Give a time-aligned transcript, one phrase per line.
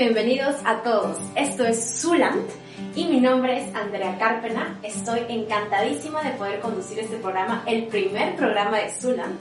[0.00, 1.18] bienvenidos a todos.
[1.34, 2.48] Esto es Zuland
[2.96, 4.80] y mi nombre es Andrea Carpena.
[4.82, 9.38] Estoy encantadísima de poder conducir este programa, el primer programa de Zuland.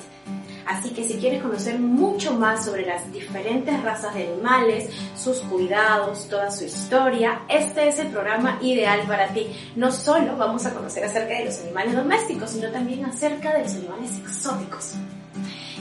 [0.67, 6.27] Así que si quieres conocer mucho más sobre las diferentes razas de animales, sus cuidados,
[6.27, 9.47] toda su historia, este es el programa ideal para ti.
[9.77, 13.75] No solo vamos a conocer acerca de los animales domésticos, sino también acerca de los
[13.75, 14.95] animales exóticos.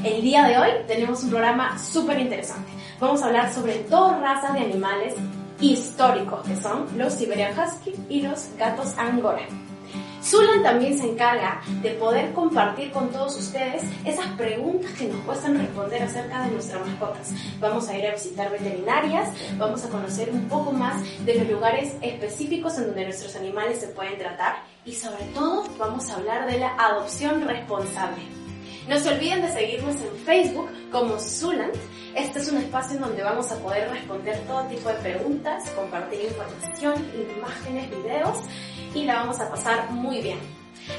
[0.05, 2.78] El día de hoy tenemos un programa súper interesante.
[3.01, 5.15] Vamos a hablar sobre dos razas de animales
[5.61, 9.47] históricos, que son los Siberian Husky y los gatos Angora.
[10.21, 15.59] Zulan también se encarga de poder compartir con todos ustedes esas preguntas que nos cuestan
[15.59, 17.33] responder acerca de nuestras mascotas.
[17.61, 21.95] Vamos a ir a visitar veterinarias, vamos a conocer un poco más de los lugares
[22.03, 26.59] específicos en donde nuestros animales se pueden tratar y sobre todo vamos a hablar de
[26.59, 28.48] la adopción responsable.
[28.89, 31.75] No se olviden de seguirnos en Facebook como Zuland.
[32.15, 36.23] Este es un espacio en donde vamos a poder responder todo tipo de preguntas, compartir
[36.23, 36.95] información,
[37.37, 38.39] imágenes, videos
[38.95, 40.39] y la vamos a pasar muy bien.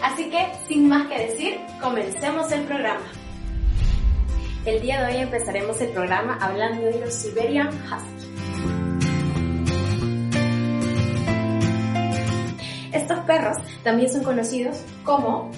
[0.03, 3.07] Así que, sin más que decir, comencemos el programa.
[4.65, 8.19] El día de hoy empezaremos el programa hablando de los Siberian Husky.
[12.93, 15.49] Estos perros también son conocidos como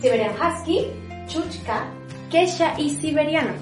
[0.00, 0.86] Siberian Husky,
[1.26, 1.86] Chuchka,
[2.30, 3.52] Kesha y Siberiano.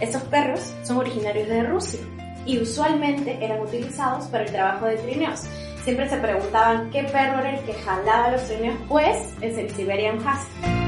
[0.00, 2.00] Estos perros son originarios de Rusia
[2.46, 5.40] y usualmente eran utilizados para el trabajo de trineos.
[5.84, 10.18] Siempre se preguntaban qué perro era el que jalaba los trineos, pues es el Siberian
[10.18, 10.79] Husky.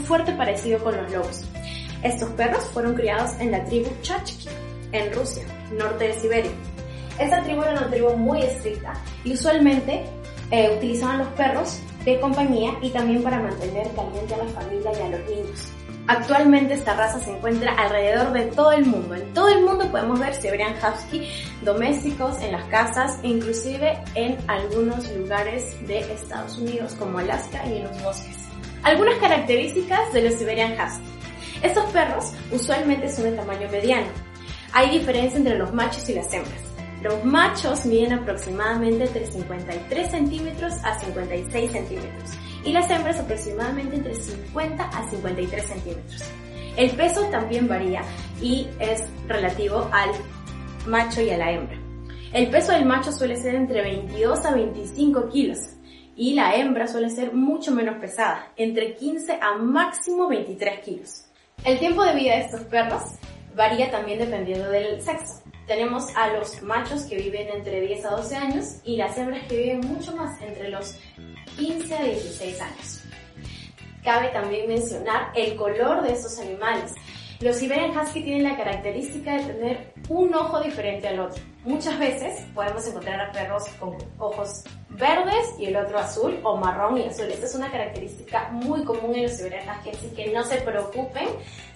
[0.00, 1.44] Fuerte parecido con los lobos.
[2.02, 4.48] Estos perros fueron criados en la tribu Chachki,
[4.92, 5.44] en Rusia,
[5.78, 6.50] norte de Siberia.
[7.18, 8.94] Esta tribu era una tribu muy estricta
[9.24, 10.04] y usualmente
[10.50, 15.02] eh, utilizaban los perros de compañía y también para mantener caliente a la familia y
[15.02, 15.72] a los niños.
[16.08, 19.14] Actualmente esta raza se encuentra alrededor de todo el mundo.
[19.14, 21.28] En todo el mundo podemos ver Siberian Husky
[21.62, 27.84] domésticos en las casas inclusive en algunos lugares de Estados Unidos como Alaska y en
[27.84, 28.41] los bosques.
[28.82, 31.04] Algunas características de los Siberian Husky.
[31.62, 34.08] Estos perros usualmente son de tamaño mediano.
[34.72, 36.60] Hay diferencia entre los machos y las hembras.
[37.00, 42.30] Los machos miden aproximadamente entre 53 centímetros a 56 centímetros
[42.64, 46.22] y las hembras aproximadamente entre 50 a 53 centímetros.
[46.76, 48.02] El peso también varía
[48.40, 50.10] y es relativo al
[50.86, 51.78] macho y a la hembra.
[52.32, 55.58] El peso del macho suele ser entre 22 a 25 kilos,
[56.16, 61.24] y la hembra suele ser mucho menos pesada, entre 15 a máximo 23 kilos.
[61.64, 63.02] El tiempo de vida de estos perros
[63.54, 65.42] varía también dependiendo del sexo.
[65.66, 69.56] Tenemos a los machos que viven entre 10 a 12 años y las hembras que
[69.56, 70.98] viven mucho más, entre los
[71.56, 73.00] 15 a 16 años.
[74.02, 76.92] Cabe también mencionar el color de estos animales.
[77.40, 81.42] Los Siberian Husky tienen la característica de tener un ojo diferente al otro.
[81.64, 86.98] Muchas veces podemos encontrar a perros con ojos verdes y el otro azul o marrón
[86.98, 87.26] y azul.
[87.26, 91.28] Esta es una característica muy común en los Husky, así que no se preocupen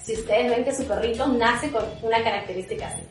[0.03, 3.03] si ustedes ven que su perrito nace con una característica así.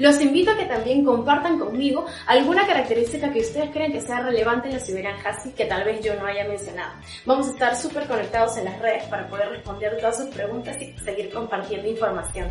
[0.00, 4.68] Los invito a que también compartan conmigo alguna característica que ustedes creen que sea relevante
[4.68, 6.92] en los Siberian Husky que tal vez yo no haya mencionado.
[7.26, 10.96] Vamos a estar súper conectados en las redes para poder responder todas sus preguntas y
[10.98, 12.48] seguir compartiendo información.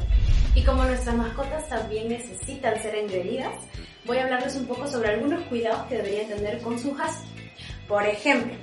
[0.57, 3.53] Y como nuestras mascotas también necesitan ser engreídas,
[4.05, 7.51] voy a hablarles un poco sobre algunos cuidados que deberían tener con su husky.
[7.87, 8.55] Por ejemplo,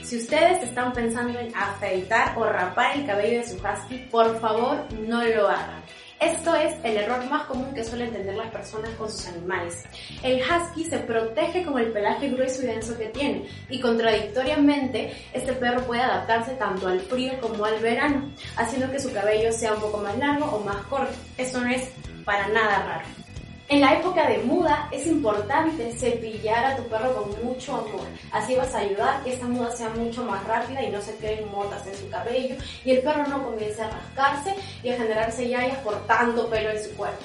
[0.00, 4.86] si ustedes están pensando en afeitar o rapar el cabello de su husky, por favor
[4.92, 5.82] no lo hagan.
[6.20, 9.84] Esto es el error más común que suelen tener las personas con sus animales.
[10.24, 15.52] El husky se protege con el pelaje grueso y denso que tiene y contradictoriamente este
[15.52, 19.80] perro puede adaptarse tanto al frío como al verano, haciendo que su cabello sea un
[19.80, 21.14] poco más largo o más corto.
[21.36, 21.88] Eso no es
[22.24, 23.27] para nada raro.
[23.70, 28.06] En la época de muda es importante cepillar a tu perro con mucho amor.
[28.32, 31.50] Así vas a ayudar que esta muda sea mucho más rápida y no se queden
[31.50, 35.76] motas en su cabello y el perro no comience a rascarse y a generarse yayas
[35.80, 37.22] por tanto pelo en su cuerpo.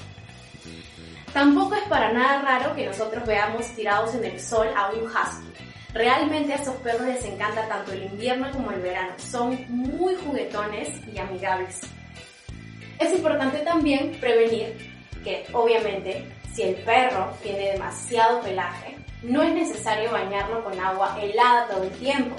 [1.31, 5.48] Tampoco es para nada raro que nosotros veamos tirados en el sol a un husky.
[5.94, 9.13] Realmente a estos perros les encanta tanto el invierno como el verano.
[9.18, 11.80] Son muy juguetones y amigables.
[13.00, 14.93] Es importante también prevenir
[15.23, 21.67] que obviamente si el perro tiene demasiado pelaje, no es necesario bañarlo con agua helada
[21.67, 22.35] todo el tiempo.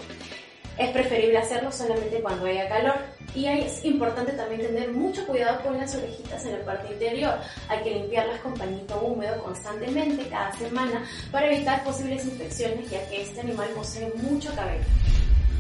[0.77, 2.97] Es preferible hacerlo solamente cuando haya calor.
[3.35, 7.35] Y es importante también tener mucho cuidado con las orejitas en la parte interior.
[7.69, 13.23] Hay que limpiarlas con pañito húmedo constantemente cada semana para evitar posibles infecciones ya que
[13.23, 14.85] este animal posee mucho cabello.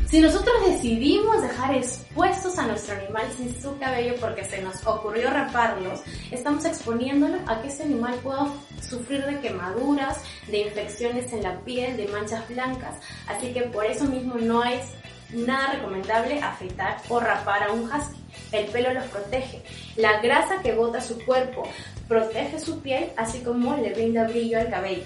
[0.08, 5.30] Si nosotros decidimos dejar expuestos a nuestro animal sin su cabello porque se nos ocurrió
[5.30, 8.48] raparlos, estamos exponiéndolo a que este animal pueda
[8.88, 10.18] sufrir de quemaduras,
[10.48, 12.96] de infecciones en la piel, de manchas blancas.
[13.26, 14.82] Así que por eso mismo no es
[15.32, 18.20] nada recomendable afeitar o rapar a un husky.
[18.52, 19.62] El pelo los protege.
[19.96, 21.64] La grasa que bota su cuerpo
[22.06, 25.04] protege su piel, así como le brinda brillo al cabello.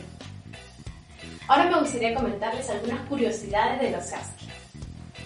[1.46, 4.37] Ahora me gustaría comentarles algunas curiosidades de los husky.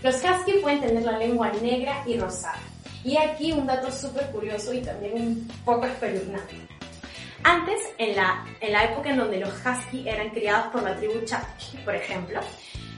[0.03, 2.59] Los husky pueden tener la lengua negra y rosada.
[3.05, 6.57] Y aquí un dato súper curioso y también un poco espeluznante.
[7.45, 11.25] Antes, en la, en la época en donde los husky eran criados por la tribu
[11.25, 12.41] Chapki, por ejemplo,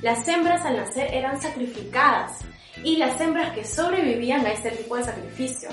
[0.03, 2.41] las hembras al nacer eran sacrificadas
[2.83, 5.71] y las hembras que sobrevivían a este tipo de sacrificio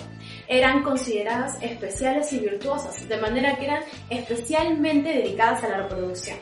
[0.47, 6.37] eran consideradas especiales y virtuosas, de manera que eran especialmente dedicadas a la reproducción.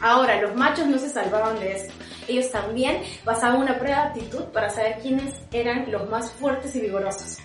[0.00, 1.92] Ahora, los machos no se salvaban de esto.
[2.30, 6.80] Ellos también pasaban una prueba de aptitud para saber quiénes eran los más fuertes y
[6.80, 7.38] vigorosos.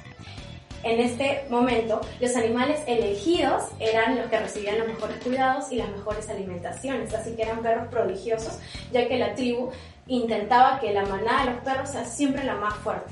[0.83, 5.89] En este momento, los animales elegidos eran los que recibían los mejores cuidados y las
[5.89, 8.59] mejores alimentaciones, así que eran perros prodigiosos,
[8.91, 9.71] ya que la tribu
[10.05, 13.11] intentaba que la manada de los perros sea siempre la más fuerte.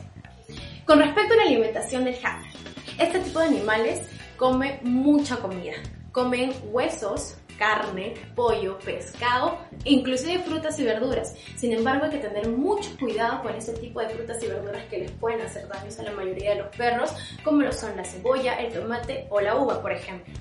[0.85, 5.73] Con respecto a la alimentación del husky, este tipo de animales come mucha comida.
[6.11, 11.33] Comen huesos, carne, pollo, pescado, inclusive frutas y verduras.
[11.55, 14.97] Sin embargo, hay que tener mucho cuidado con ese tipo de frutas y verduras que
[14.97, 18.55] les pueden hacer daños a la mayoría de los perros, como lo son la cebolla,
[18.55, 20.33] el tomate o la uva, por ejemplo.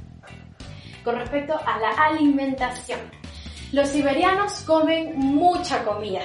[1.04, 2.98] Con respecto a la alimentación,
[3.70, 6.22] los siberianos comen mucha comida,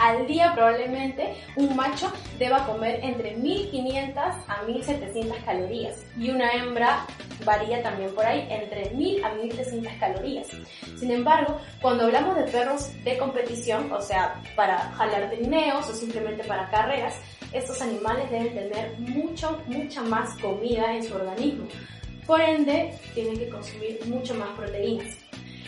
[0.00, 7.06] al día probablemente un macho deba comer entre 1500 a 1700 calorías y una hembra
[7.44, 10.48] varía también por ahí entre 1000 a 1300 calorías.
[10.98, 16.44] Sin embargo, cuando hablamos de perros de competición, o sea, para jalar trineos o simplemente
[16.44, 17.16] para carreras,
[17.52, 21.66] estos animales deben tener mucho, mucha más comida en su organismo.
[22.26, 25.16] Por ende, tienen que consumir mucho más proteínas.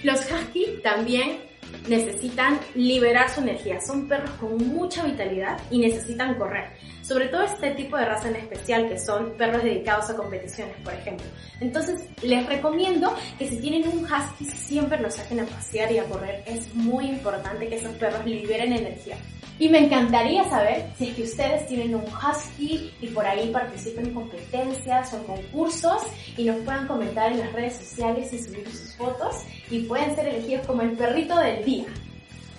[0.02, 1.51] Los husky también
[1.88, 3.80] necesitan liberar su energía.
[3.80, 6.70] Son perros con mucha vitalidad y necesitan correr.
[7.02, 10.94] Sobre todo este tipo de raza en especial, que son perros dedicados a competiciones, por
[10.94, 11.26] ejemplo.
[11.60, 16.04] Entonces, les recomiendo que si tienen un husky, siempre los saquen a pasear y a
[16.04, 16.42] correr.
[16.46, 19.16] Es muy importante que esos perros liberen energía.
[19.58, 24.06] Y me encantaría saber si es que ustedes tienen un husky y por ahí participen
[24.06, 26.02] en competencias o concursos
[26.36, 30.28] y nos puedan comentar en las redes sociales y subir sus fotos y pueden ser
[30.28, 31.84] elegidos como el perrito del día.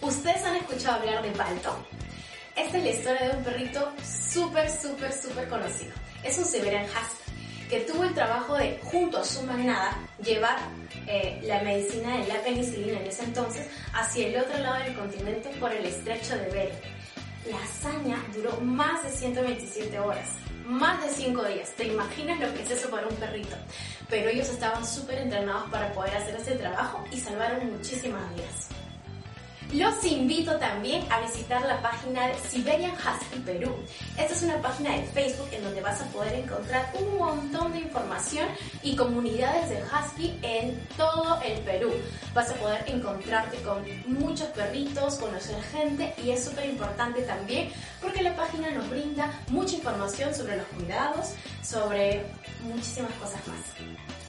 [0.02, 1.76] ¿Ustedes han escuchado hablar de Balto?
[2.56, 5.92] Esta es la historia de un perrito súper, súper, súper conocido.
[6.24, 10.60] Es un Siberian Husky que tuvo el trabajo de, junto a su manada, llevar
[11.08, 15.50] eh, la medicina de la penicilina en ese entonces hacia el otro lado del continente
[15.60, 16.80] por el estrecho de Bering.
[17.50, 20.30] La hazaña duró más de 127 horas,
[20.68, 21.72] más de 5 días.
[21.72, 23.56] ¿Te imaginas lo que es eso para un perrito?
[24.10, 28.83] Pero ellos estaban súper entrenados para poder hacer ese trabajo y salvaron muchísimas vidas.
[29.74, 33.76] Los invito también a visitar la página de Siberian Husky Perú.
[34.16, 37.80] Esta es una página de Facebook en donde vas a poder encontrar un montón de
[37.80, 38.48] información
[38.84, 41.92] y comunidades de Husky en todo el Perú.
[42.36, 48.22] Vas a poder encontrarte con muchos perritos, conocer gente y es súper importante también porque
[48.22, 51.32] la página nos brinda mucha información sobre los cuidados,
[51.64, 52.24] sobre
[52.62, 54.23] muchísimas cosas más.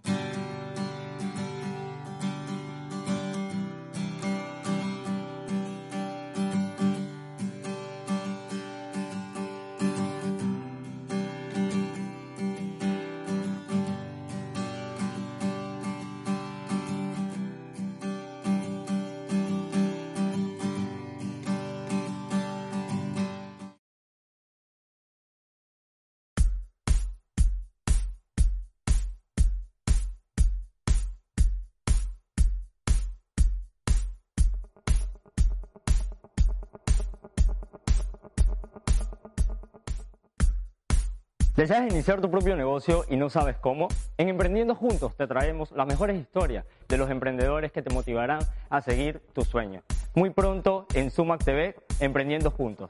[41.64, 43.88] ¿Deseas iniciar tu propio negocio y no sabes cómo?
[44.18, 48.82] En Emprendiendo Juntos te traemos las mejores historias de los emprendedores que te motivarán a
[48.82, 49.80] seguir tu sueño.
[50.14, 52.88] Muy pronto en Sumac TV, Emprendiendo Juntos.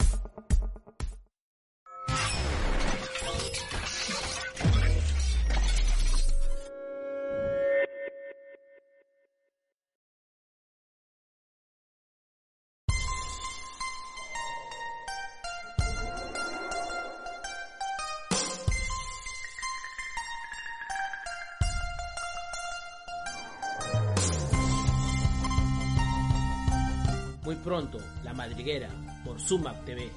[27.64, 28.88] Pronto, La Madriguera,
[29.24, 30.10] por Sumac TV.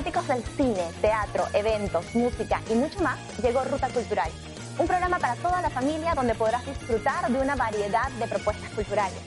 [0.00, 4.30] Los fanáticos del cine, teatro, eventos, música y mucho más, llegó Ruta Cultural,
[4.78, 9.20] un programa para toda la familia donde podrás disfrutar de una variedad de propuestas culturales.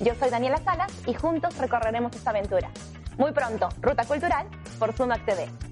[0.00, 2.70] Yo soy Daniela Salas y juntos recorreremos esta aventura.
[3.18, 4.46] Muy pronto, Ruta Cultural
[4.78, 5.69] por Sumac TV.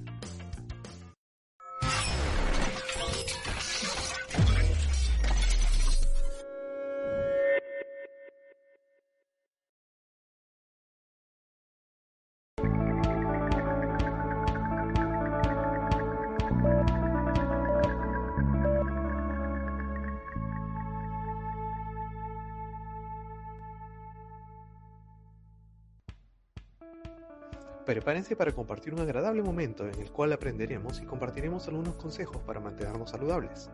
[27.89, 32.59] Prepárense para compartir un agradable momento en el cual aprenderemos y compartiremos algunos consejos para
[32.59, 33.71] mantenernos saludables.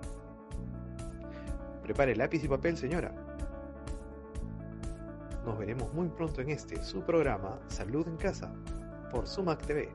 [1.83, 3.11] Prepare lápiz y papel, señora.
[5.45, 8.53] Nos veremos muy pronto en este, su programa Salud en Casa,
[9.11, 9.89] por Sumac TV.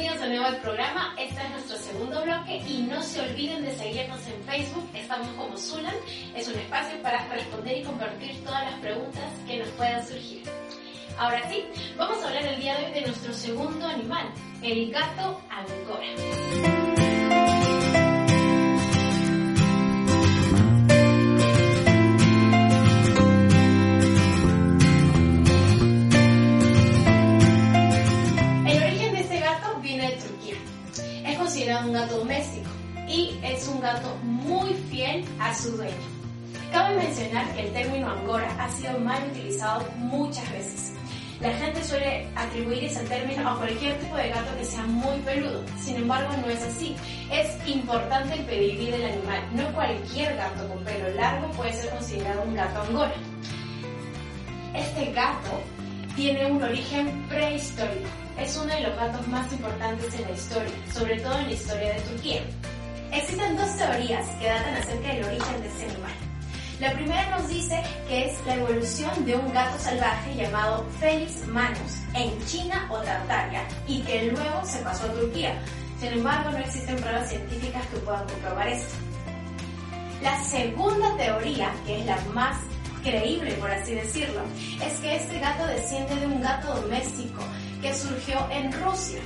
[0.00, 1.14] Bienvenidos de nuevo al programa.
[1.18, 4.88] Este es nuestro segundo bloque y no se olviden de seguirnos en Facebook.
[4.94, 5.94] Estamos como Zulan.
[6.34, 10.42] Es un espacio para responder y compartir todas las preguntas que nos puedan surgir.
[11.18, 11.66] Ahora sí,
[11.98, 14.26] vamos a hablar el día de hoy de nuestro segundo animal,
[14.62, 16.79] el gato angora.
[37.10, 40.92] Mencionar que el término angora ha sido mal utilizado muchas veces.
[41.40, 45.64] La gente suele atribuir ese término a cualquier tipo de gato que sea muy peludo.
[45.78, 46.94] Sin embargo, no es así.
[47.32, 49.42] Es importante el pedigrí del animal.
[49.52, 53.14] No cualquier gato con pelo largo puede ser considerado un gato angora.
[54.74, 55.62] Este gato
[56.14, 58.08] tiene un origen prehistórico.
[58.38, 61.94] Es uno de los gatos más importantes en la historia, sobre todo en la historia
[61.94, 62.42] de Turquía.
[63.12, 66.29] Existen dos teorías que datan acerca del origen de este animal.
[66.80, 71.98] La primera nos dice que es la evolución de un gato salvaje llamado Felis manus
[72.14, 75.60] en China o Tartaria y que luego se pasó a Turquía.
[76.00, 78.94] Sin embargo, no existen pruebas científicas que puedan comprobar esto.
[80.22, 82.56] La segunda teoría, que es la más
[83.02, 84.40] creíble por así decirlo,
[84.82, 87.42] es que este gato desciende de un gato doméstico
[87.82, 89.20] que surgió en Rusia,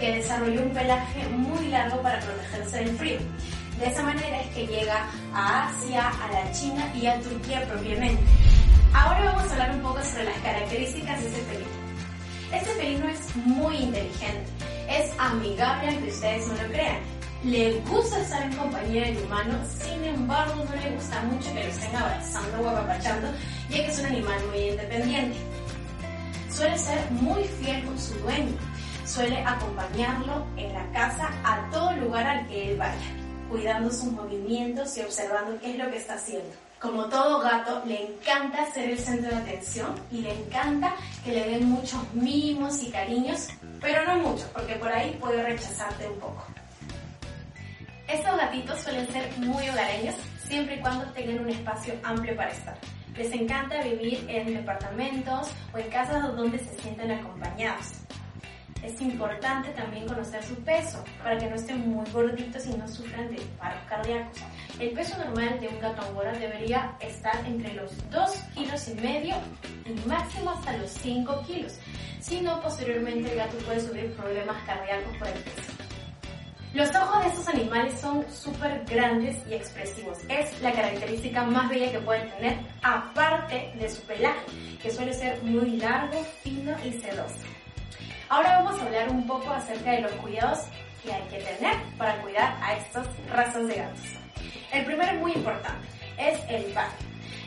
[0.00, 3.18] que desarrolló un pelaje muy largo para protegerse del frío.
[3.78, 8.22] De esa manera es que llega a Asia, a la China y a Turquía propiamente.
[8.92, 11.84] Ahora vamos a hablar un poco sobre las características de ese felino.
[12.52, 14.46] Este felino es muy inteligente,
[14.88, 17.00] es amigable aunque ustedes no lo crean.
[17.42, 21.70] Le gusta estar en compañía del humano, sin embargo no le gusta mucho que lo
[21.70, 23.28] estén abrazando o apapachando,
[23.68, 25.36] ya que es un animal muy independiente.
[26.48, 28.56] Suele ser muy fiel con su dueño,
[29.04, 34.96] suele acompañarlo en la casa a todo lugar al que él vaya cuidando sus movimientos
[34.96, 36.50] y observando qué es lo que está haciendo.
[36.80, 41.48] Como todo gato, le encanta ser el centro de atención y le encanta que le
[41.48, 43.48] den muchos mimos y cariños,
[43.80, 46.44] pero no muchos, porque por ahí puede rechazarte un poco.
[48.06, 50.14] Estos gatitos suelen ser muy hogareños
[50.46, 52.76] siempre y cuando tengan un espacio amplio para estar.
[53.16, 58.04] Les encanta vivir en departamentos o en casas donde se sienten acompañados
[58.84, 63.34] es importante también conocer su peso para que no estén muy gorditos y no sufran
[63.34, 64.38] de paros cardíacos.
[64.78, 69.34] El peso normal de un gato angora debería estar entre los 2 kilos y medio
[69.86, 71.78] y máximo hasta los 5 kilos.
[72.20, 75.72] Si no, posteriormente el gato puede sufrir problemas cardíacos por el peso.
[76.74, 80.18] Los ojos de estos animales son súper grandes y expresivos.
[80.28, 84.44] Es la característica más bella que pueden tener, aparte de su pelaje,
[84.82, 87.53] que suele ser muy largo, fino y sedoso.
[88.34, 90.58] Ahora vamos a hablar un poco acerca de los cuidados
[91.04, 94.00] que hay que tener para cuidar a estas razas de gatos.
[94.72, 95.86] El primero es muy importante,
[96.18, 96.90] es el baño.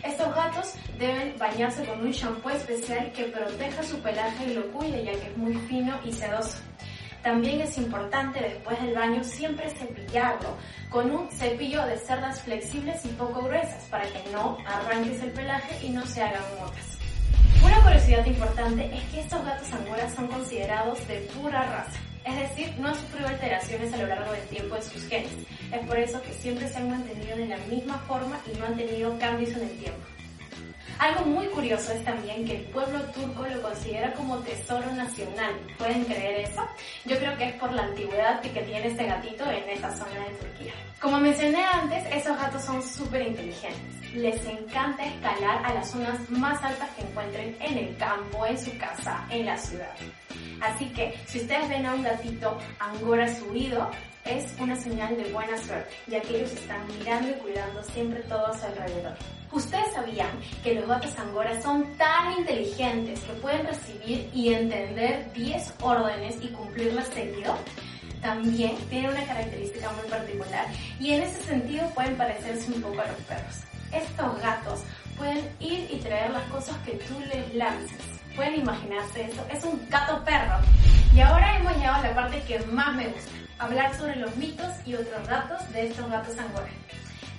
[0.02, 5.04] Estos gatos deben bañarse con un shampoo especial que proteja su pelaje y lo cuide
[5.04, 6.58] ya que es muy fino y sedoso.
[7.22, 10.56] También es importante después del baño siempre cepillarlo
[10.90, 15.86] con un cepillo de cerdas flexibles y poco gruesas para que no arranques el pelaje
[15.86, 16.97] y no se hagan motas.
[17.64, 22.74] Una curiosidad importante es que estos gatos angora son considerados de pura raza, es decir,
[22.80, 25.32] no han sufrido alteraciones a lo largo del tiempo de sus genes.
[25.72, 28.76] Es por eso que siempre se han mantenido de la misma forma y no han
[28.76, 30.17] tenido cambios en el tiempo.
[31.00, 35.54] Algo muy curioso es también que el pueblo turco lo considera como tesoro nacional.
[35.78, 36.68] ¿Pueden creer eso?
[37.06, 40.36] Yo creo que es por la antigüedad que tiene este gatito en esta zona de
[40.36, 40.74] Turquía.
[41.00, 44.14] Como mencioné antes, esos gatos son súper inteligentes.
[44.16, 48.76] Les encanta escalar a las zonas más altas que encuentren en el campo, en su
[48.80, 49.94] casa, en la ciudad.
[50.62, 53.92] Así que si ustedes ven a un gatito angora subido,
[54.30, 58.48] es una señal de buena suerte, ya que ellos están mirando y cuidando siempre todo
[58.48, 59.16] a su alrededor.
[59.52, 60.30] ¿Ustedes sabían
[60.64, 66.48] que los gatos angora son tan inteligentes que pueden recibir y entender 10 órdenes y
[66.50, 67.58] cumplirlas seguido?
[68.22, 70.66] También tienen una característica muy particular
[71.00, 73.56] y en ese sentido pueden parecerse un poco a los perros.
[73.94, 74.82] Estos gatos
[75.18, 77.98] pueden ir y traer las cosas que tú les lances.
[78.36, 79.46] Pueden imaginarse eso.
[79.52, 80.58] Es un gato perro.
[81.16, 83.47] Y ahora hemos llegado a la parte que más me gusta.
[83.60, 86.70] Hablar sobre los mitos y otros datos de estos gatos angora.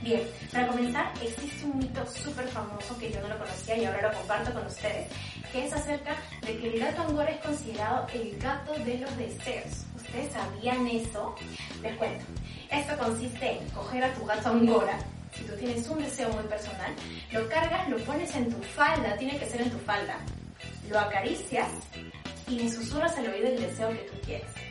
[0.02, 4.10] Bien, para comenzar, existe un mito súper famoso que yo no lo conocía y ahora
[4.10, 5.08] lo comparto con ustedes,
[5.52, 9.84] que es acerca de que el gato angora es considerado el gato de los deseos.
[9.96, 11.34] ¿Ustedes sabían eso?
[11.82, 12.24] Les cuento.
[12.70, 14.98] Esto consiste en coger a tu gato angora,
[15.34, 16.92] si tú tienes un deseo muy personal,
[17.32, 20.18] lo cargas, lo pones en tu falda, tiene que ser en tu falda,
[20.88, 21.68] lo acaricias
[22.48, 24.67] y le susurras al oído el deseo que tú quieres.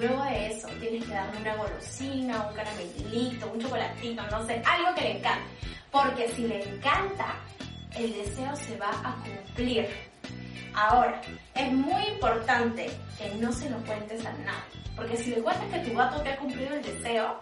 [0.00, 4.94] Luego de eso, tienes que darle una golosina, un caramelito, un chocolatito, no sé, algo
[4.94, 5.44] que le encante.
[5.90, 7.34] Porque si le encanta,
[7.96, 9.88] el deseo se va a cumplir.
[10.74, 11.20] Ahora,
[11.54, 14.78] es muy importante que no se lo cuentes a nadie.
[14.94, 17.40] Porque si le cuentas que tu gato te ha cumplido el deseo,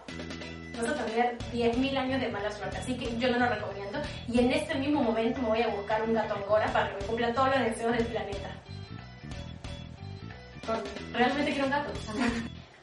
[0.77, 2.77] vas a tener 10.000 años de mala suerte.
[2.77, 3.99] Así que yo no lo recomiendo.
[4.27, 7.05] Y en este mismo momento me voy a buscar un gato angora para que me
[7.05, 8.49] cumpla todos los deseos del planeta.
[11.13, 11.91] Realmente quiero un gato.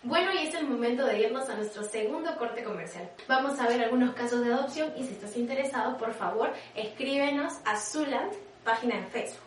[0.02, 3.08] Bueno, y es el momento de irnos a nuestro segundo corte comercial.
[3.26, 7.78] Vamos a ver algunos casos de adopción y si estás interesado, por favor, escríbenos a
[7.78, 8.32] Zuland,
[8.64, 9.44] página en Facebook.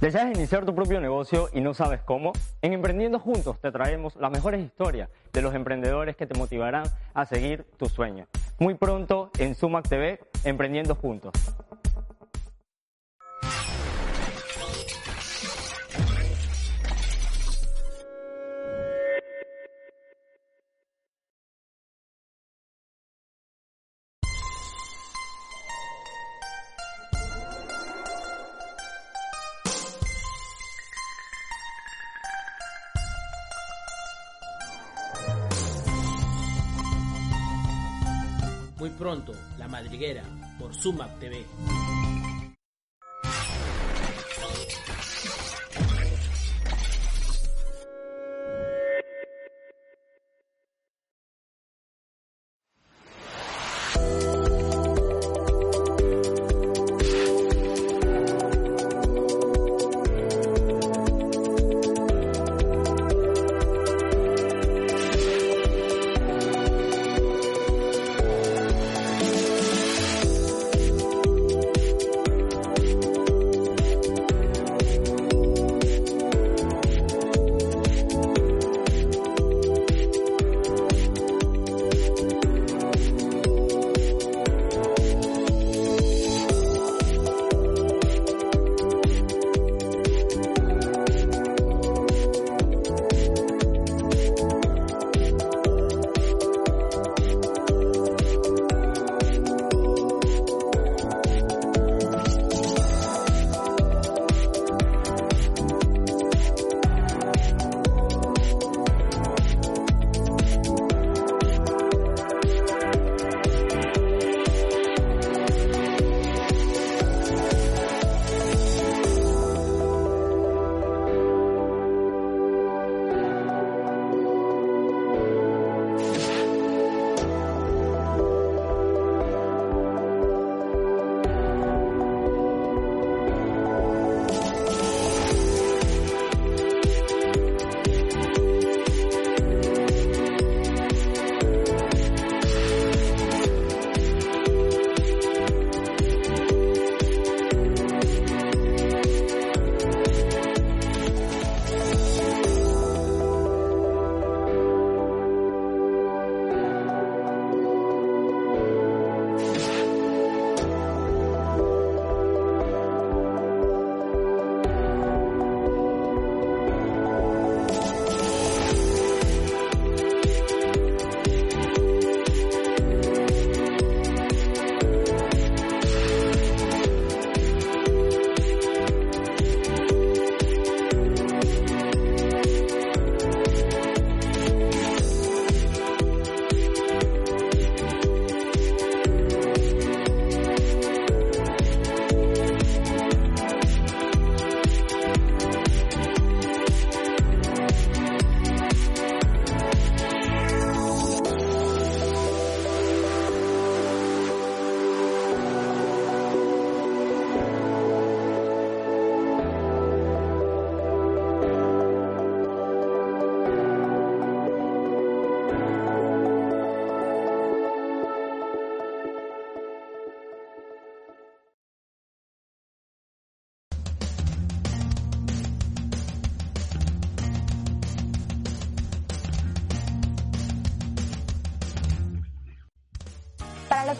[0.00, 2.32] ¿Deseas iniciar tu propio negocio y no sabes cómo?
[2.62, 7.24] En Emprendiendo Juntos te traemos las mejores historias de los emprendedores que te motivarán a
[7.24, 8.28] seguir tus sueños.
[8.58, 11.32] Muy pronto en Sumac TV, Emprendiendo Juntos.
[38.84, 40.22] Muy pronto, La Madriguera,
[40.58, 41.46] por Sumac TV.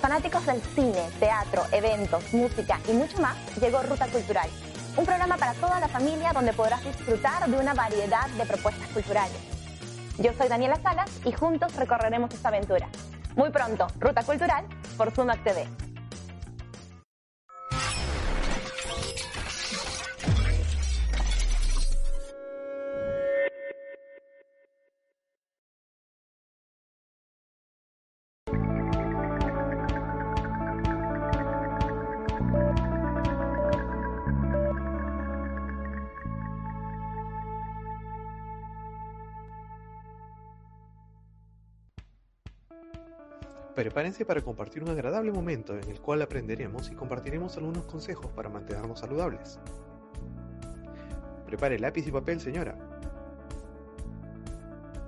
[0.05, 4.51] Fanáticos del cine, teatro, eventos, música y mucho más, llegó Ruta Cultural,
[4.99, 9.39] un programa para toda la familia donde podrás disfrutar de una variedad de propuestas culturales.
[10.19, 12.87] Yo soy Daniela Salas y juntos recorreremos esta aventura.
[13.35, 14.67] Muy pronto, Ruta Cultural
[14.99, 15.67] por Sumac TV.
[43.75, 48.49] Prepárense para compartir un agradable momento en el cual aprenderemos y compartiremos algunos consejos para
[48.49, 49.59] mantenernos saludables.
[51.47, 52.77] Prepare lápiz y papel, señora.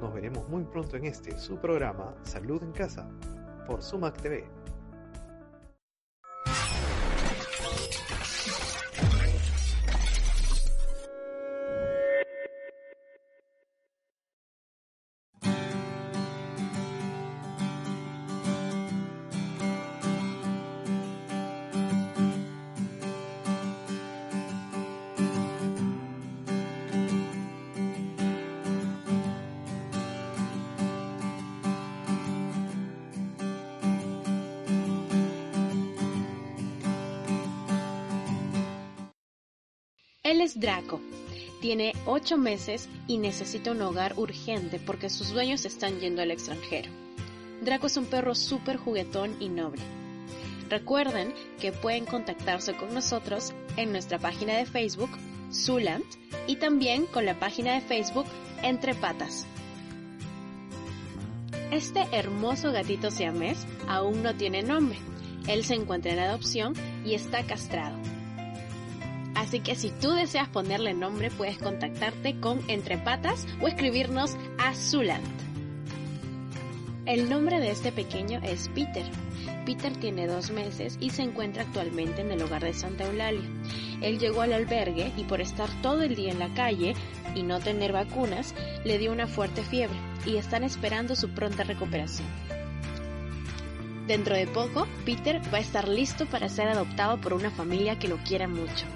[0.00, 3.08] Nos veremos muy pronto en este, su programa Salud en Casa,
[3.66, 4.44] por Sumac TV.
[42.06, 46.90] 8 meses y necesita un hogar urgente porque sus dueños están yendo al extranjero.
[47.60, 49.82] Draco es un perro súper juguetón y noble.
[50.68, 55.10] Recuerden que pueden contactarse con nosotros en nuestra página de Facebook,
[55.52, 56.04] Zuland,
[56.46, 58.26] y también con la página de Facebook
[58.62, 59.46] Entre Patas.
[61.70, 64.98] Este hermoso gatito siamés aún no tiene nombre.
[65.48, 67.96] Él se encuentra en adopción y está castrado.
[69.36, 74.74] Así que si tú deseas ponerle nombre, puedes contactarte con Entre Patas o escribirnos a
[74.74, 75.22] Zuland.
[77.04, 79.04] El nombre de este pequeño es Peter.
[79.66, 83.48] Peter tiene dos meses y se encuentra actualmente en el hogar de Santa Eulalia.
[84.00, 86.94] Él llegó al albergue y por estar todo el día en la calle
[87.34, 92.26] y no tener vacunas, le dio una fuerte fiebre y están esperando su pronta recuperación.
[94.06, 98.08] Dentro de poco, Peter va a estar listo para ser adoptado por una familia que
[98.08, 98.86] lo quiera mucho.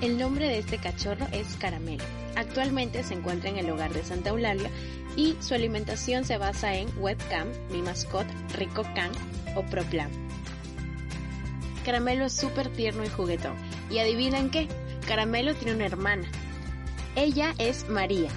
[0.00, 2.04] El nombre de este cachorro es Caramelo.
[2.36, 4.70] Actualmente se encuentra en el hogar de Santa Eulalia
[5.16, 9.10] y su alimentación se basa en Webcam, Mi Mascot, Rico Can
[9.56, 10.10] o Proplan.
[11.84, 13.56] Caramelo es súper tierno y juguetón.
[13.90, 14.68] ¿Y adivinan qué?
[15.08, 16.28] Caramelo tiene una hermana.
[17.16, 18.30] Ella es María.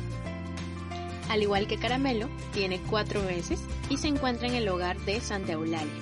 [1.29, 5.51] Al igual que Caramelo, tiene cuatro meses y se encuentra en el hogar de Santa
[5.51, 5.93] Eulalia.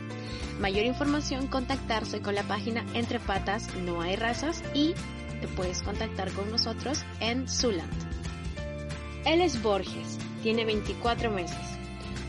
[0.62, 4.93] Mayor información, contactarse con la página Entre Patas No Hay Razas y
[5.39, 7.91] te puedes contactar con nosotros en Zuland.
[9.25, 11.58] Él es Borges, tiene 24 meses.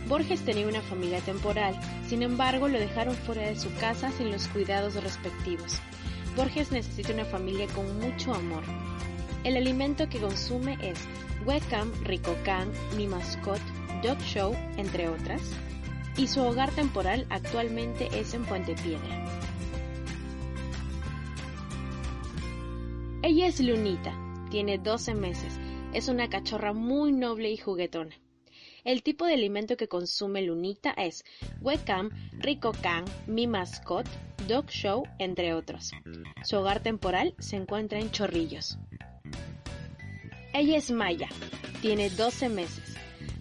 [0.09, 4.49] Borges tenía una familia temporal, sin embargo lo dejaron fuera de su casa sin los
[4.49, 5.79] cuidados respectivos.
[6.37, 8.63] Borges necesita una familia con mucho amor.
[9.45, 10.99] El alimento que consume es
[11.47, 13.61] Webcam, Rico Can, Mi Mascot,
[14.03, 15.43] Dog Show, entre otras,
[16.17, 19.40] y su hogar temporal actualmente es en Puente Piedra.
[23.23, 24.19] Ella es Lunita,
[24.51, 25.61] tiene 12 meses,
[25.93, 28.15] es una cachorra muy noble y juguetona.
[28.83, 31.23] El tipo de alimento que consume Lunita es
[31.61, 34.07] Webcam, Rico Can, Mi Mascot,
[34.49, 35.91] Dog Show, entre otros.
[36.45, 38.79] Su hogar temporal se encuentra en Chorrillos.
[40.55, 41.29] Ella es Maya,
[41.83, 42.95] tiene 12 meses.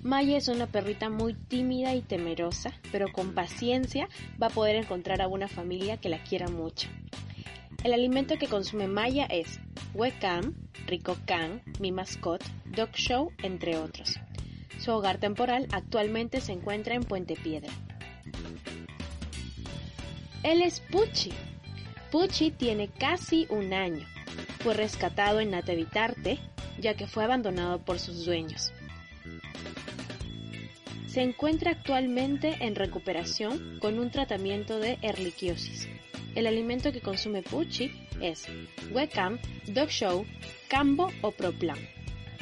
[0.03, 4.09] Maya es una perrita muy tímida y temerosa, pero con paciencia
[4.41, 6.89] va a poder encontrar a una familia que la quiera mucho.
[7.83, 9.59] El alimento que consume Maya es
[9.93, 10.53] Webcam,
[10.85, 14.19] Rico Can, Mi Mascot, Dog Show, entre otros.
[14.79, 17.71] Su hogar temporal actualmente se encuentra en Puente Piedra.
[20.43, 21.31] Él es Pucci.
[22.11, 24.05] Pucci tiene casi un año.
[24.59, 26.39] Fue rescatado en Natevitarte,
[26.79, 28.73] ya que fue abandonado por sus dueños.
[31.07, 35.87] Se encuentra actualmente en recuperación con un tratamiento de erliquiosis.
[36.35, 38.47] El alimento que consume Pucci es
[38.91, 40.25] Webcam, Dog Show,
[40.67, 41.77] Cambo o Proplan.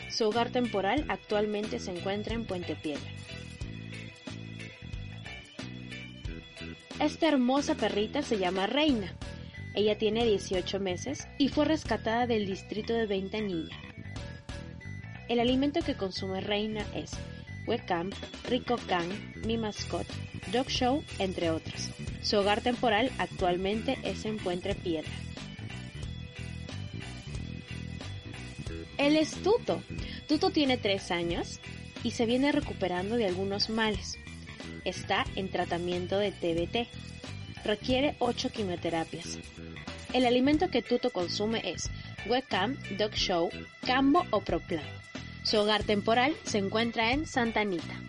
[0.09, 3.09] Su hogar temporal actualmente se encuentra en Puente Piedra.
[6.99, 9.13] Esta hermosa perrita se llama Reina.
[9.75, 13.77] Ella tiene 18 meses y fue rescatada del distrito de Ventanilla.
[15.29, 17.11] El alimento que consume Reina es
[17.67, 18.09] Webcam,
[18.49, 19.07] Rico Can,
[19.45, 20.07] Mi Mascot,
[20.51, 21.91] Dog Show, entre otros.
[22.21, 25.11] Su hogar temporal actualmente es en Puente Piedra.
[28.97, 29.81] Él es Tuto.
[30.27, 31.59] Tuto tiene tres años
[32.03, 34.17] y se viene recuperando de algunos males.
[34.85, 36.87] Está en tratamiento de TBT.
[37.63, 39.39] Requiere 8 quimioterapias.
[40.13, 41.89] El alimento que Tuto consume es
[42.27, 43.49] Webcam, Dog Show,
[43.85, 44.83] Cambo o Proplan.
[45.43, 48.06] Su hogar temporal se encuentra en Santa Anita.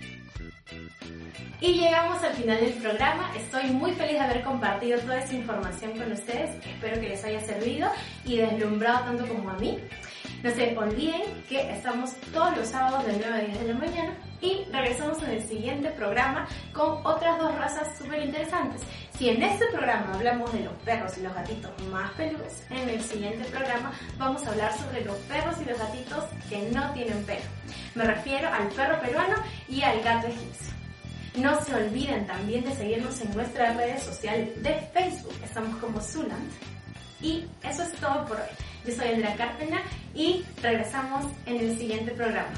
[1.60, 3.32] Y llegamos al final del programa.
[3.36, 6.50] Estoy muy feliz de haber compartido toda esa información con ustedes.
[6.64, 7.90] Espero que les haya servido
[8.24, 9.76] y deslumbrado tanto como a mí.
[10.44, 14.14] No se olviden que estamos todos los sábados de 9 a 10 de la mañana
[14.40, 18.80] y regresamos en el siguiente programa con otras dos razas súper interesantes.
[19.18, 23.02] Si en este programa hablamos de los perros y los gatitos más peludos, en el
[23.02, 27.40] siguiente programa vamos a hablar sobre los perros y los gatitos que no tienen pelo.
[27.96, 29.34] Me refiero al perro peruano
[29.68, 30.77] y al gato egipcio.
[31.40, 35.35] No se olviden también de seguirnos en nuestras redes sociales de Facebook.
[35.44, 36.51] Estamos como Zuland.
[37.22, 38.48] Y eso es todo por hoy.
[38.85, 39.81] Yo soy Andrea Cárpena
[40.14, 42.51] y regresamos en el siguiente programa.